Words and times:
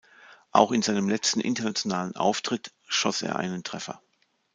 Auch 0.51 0.71
in 0.71 0.81
seinem 0.81 1.07
letzten 1.09 1.41
internationalen 1.41 2.15
Auftritt 2.15 2.73
schoss 2.87 3.21
er 3.21 3.35
einen 3.35 3.63
Treffer. 3.63 4.01